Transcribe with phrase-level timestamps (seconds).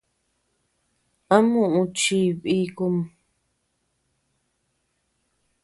[1.35, 2.95] ¿A muʼu chii bikum?